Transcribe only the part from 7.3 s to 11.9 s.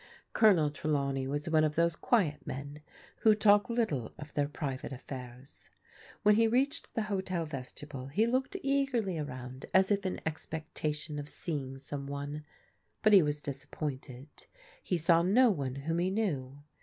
vestibule he locdced eagerly around as if in e:q)ectation of seeing